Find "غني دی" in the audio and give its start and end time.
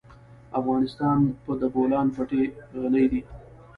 2.81-3.21